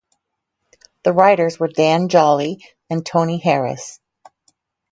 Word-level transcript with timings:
The 1.03 1.13
writers 1.13 1.59
were 1.59 1.67
Dan 1.67 2.09
Jolley 2.09 2.65
and 2.89 3.05
Tony 3.05 3.37
Harris. 3.37 3.99